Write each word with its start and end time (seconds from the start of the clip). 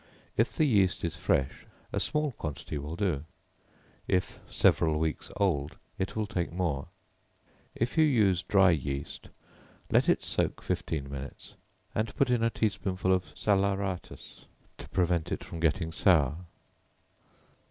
If 0.35 0.53
the 0.55 0.65
yeast 0.65 1.03
is 1.05 1.15
fresh, 1.15 1.67
a 1.93 1.99
small 1.99 2.31
quantity 2.31 2.79
will 2.79 2.95
do; 2.95 3.23
if 4.07 4.39
several 4.49 4.97
weeks 4.97 5.29
old, 5.37 5.75
it 5.99 6.15
will 6.15 6.25
take 6.25 6.51
more. 6.51 6.87
If 7.75 7.99
you 7.99 8.03
use 8.03 8.41
dry 8.41 8.71
yeast, 8.71 9.29
let 9.91 10.09
it 10.09 10.23
soak 10.23 10.63
fifteen 10.63 11.07
minutes, 11.07 11.53
and 11.93 12.15
put 12.15 12.31
in 12.31 12.41
a 12.41 12.49
tea 12.49 12.69
spoonful 12.69 13.13
of 13.13 13.31
salaeratus 13.37 14.45
to 14.79 14.89
prevent 14.89 15.31
it 15.31 15.43
from 15.43 15.59
getting 15.59 15.91
sour. 15.91 16.45